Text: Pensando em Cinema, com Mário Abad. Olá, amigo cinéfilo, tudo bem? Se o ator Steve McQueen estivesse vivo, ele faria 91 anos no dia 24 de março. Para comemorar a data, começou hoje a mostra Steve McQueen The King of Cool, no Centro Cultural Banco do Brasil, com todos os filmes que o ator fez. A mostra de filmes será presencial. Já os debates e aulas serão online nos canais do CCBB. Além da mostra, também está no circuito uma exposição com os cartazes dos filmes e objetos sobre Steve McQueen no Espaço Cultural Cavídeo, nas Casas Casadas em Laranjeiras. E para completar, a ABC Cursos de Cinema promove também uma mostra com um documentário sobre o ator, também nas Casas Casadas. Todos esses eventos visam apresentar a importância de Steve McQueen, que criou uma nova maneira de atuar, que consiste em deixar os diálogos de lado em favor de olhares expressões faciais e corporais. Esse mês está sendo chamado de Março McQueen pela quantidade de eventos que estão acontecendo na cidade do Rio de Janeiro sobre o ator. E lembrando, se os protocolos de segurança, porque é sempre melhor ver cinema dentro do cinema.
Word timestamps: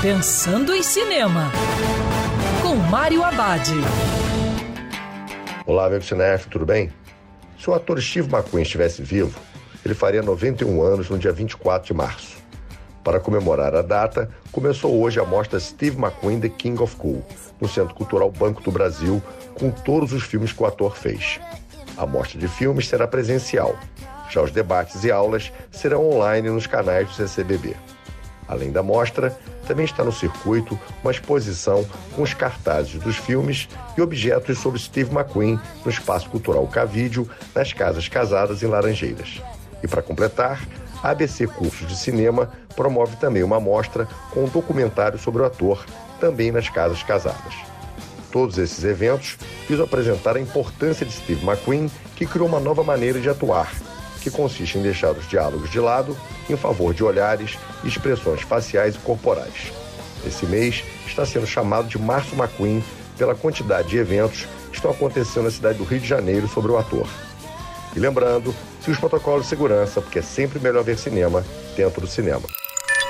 Pensando 0.00 0.72
em 0.76 0.80
Cinema, 0.80 1.50
com 2.62 2.76
Mário 2.76 3.24
Abad. 3.24 3.68
Olá, 5.66 5.86
amigo 5.86 6.04
cinéfilo, 6.04 6.52
tudo 6.52 6.64
bem? 6.64 6.92
Se 7.58 7.68
o 7.68 7.74
ator 7.74 8.00
Steve 8.00 8.32
McQueen 8.32 8.62
estivesse 8.62 9.02
vivo, 9.02 9.36
ele 9.84 9.94
faria 9.94 10.22
91 10.22 10.80
anos 10.82 11.10
no 11.10 11.18
dia 11.18 11.32
24 11.32 11.88
de 11.88 11.94
março. 11.94 12.36
Para 13.02 13.18
comemorar 13.18 13.74
a 13.74 13.82
data, 13.82 14.30
começou 14.52 15.02
hoje 15.02 15.18
a 15.18 15.24
mostra 15.24 15.58
Steve 15.58 15.98
McQueen 15.98 16.38
The 16.38 16.48
King 16.48 16.80
of 16.80 16.94
Cool, 16.94 17.26
no 17.60 17.68
Centro 17.68 17.92
Cultural 17.92 18.30
Banco 18.30 18.62
do 18.62 18.70
Brasil, 18.70 19.20
com 19.58 19.68
todos 19.68 20.12
os 20.12 20.22
filmes 20.22 20.52
que 20.52 20.62
o 20.62 20.66
ator 20.66 20.96
fez. 20.96 21.40
A 21.96 22.06
mostra 22.06 22.38
de 22.38 22.46
filmes 22.46 22.86
será 22.86 23.08
presencial. 23.08 23.76
Já 24.30 24.42
os 24.42 24.52
debates 24.52 25.02
e 25.02 25.10
aulas 25.10 25.52
serão 25.72 26.08
online 26.08 26.50
nos 26.50 26.68
canais 26.68 27.08
do 27.08 27.14
CCBB. 27.14 27.74
Além 28.48 28.72
da 28.72 28.82
mostra, 28.82 29.36
também 29.66 29.84
está 29.84 30.02
no 30.02 30.10
circuito 30.10 30.78
uma 31.02 31.12
exposição 31.12 31.84
com 32.16 32.22
os 32.22 32.32
cartazes 32.32 32.94
dos 32.94 33.16
filmes 33.16 33.68
e 33.96 34.00
objetos 34.00 34.58
sobre 34.58 34.80
Steve 34.80 35.14
McQueen 35.14 35.60
no 35.84 35.90
Espaço 35.90 36.30
Cultural 36.30 36.66
Cavídeo, 36.66 37.28
nas 37.54 37.72
Casas 37.74 38.08
Casadas 38.08 38.62
em 38.62 38.66
Laranjeiras. 38.66 39.42
E 39.82 39.86
para 39.86 40.02
completar, 40.02 40.66
a 41.02 41.10
ABC 41.10 41.46
Cursos 41.46 41.86
de 41.86 41.96
Cinema 41.96 42.50
promove 42.74 43.16
também 43.16 43.42
uma 43.42 43.60
mostra 43.60 44.08
com 44.32 44.44
um 44.44 44.48
documentário 44.48 45.18
sobre 45.18 45.42
o 45.42 45.44
ator, 45.44 45.84
também 46.18 46.50
nas 46.50 46.68
Casas 46.68 47.02
Casadas. 47.02 47.54
Todos 48.32 48.58
esses 48.58 48.82
eventos 48.84 49.36
visam 49.68 49.84
apresentar 49.84 50.36
a 50.36 50.40
importância 50.40 51.04
de 51.04 51.12
Steve 51.12 51.44
McQueen, 51.44 51.90
que 52.16 52.26
criou 52.26 52.48
uma 52.48 52.60
nova 52.60 52.82
maneira 52.82 53.20
de 53.20 53.28
atuar, 53.28 53.72
que 54.20 54.30
consiste 54.30 54.78
em 54.78 54.82
deixar 54.82 55.12
os 55.12 55.28
diálogos 55.28 55.70
de 55.70 55.80
lado 55.80 56.16
em 56.48 56.56
favor 56.56 56.92
de 56.92 57.04
olhares 57.04 57.58
expressões 57.84 58.42
faciais 58.42 58.94
e 58.94 58.98
corporais. 58.98 59.72
Esse 60.26 60.46
mês 60.46 60.82
está 61.06 61.24
sendo 61.24 61.46
chamado 61.46 61.88
de 61.88 61.98
Março 61.98 62.34
McQueen 62.34 62.82
pela 63.16 63.34
quantidade 63.34 63.88
de 63.88 63.98
eventos 63.98 64.46
que 64.70 64.76
estão 64.76 64.90
acontecendo 64.90 65.44
na 65.44 65.50
cidade 65.50 65.78
do 65.78 65.84
Rio 65.84 66.00
de 66.00 66.06
Janeiro 66.06 66.48
sobre 66.48 66.70
o 66.70 66.78
ator. 66.78 67.08
E 67.94 67.98
lembrando, 67.98 68.54
se 68.82 68.90
os 68.90 68.98
protocolos 68.98 69.44
de 69.44 69.48
segurança, 69.48 70.00
porque 70.00 70.18
é 70.18 70.22
sempre 70.22 70.60
melhor 70.60 70.84
ver 70.84 70.98
cinema 70.98 71.44
dentro 71.76 72.00
do 72.00 72.06
cinema. 72.06 72.48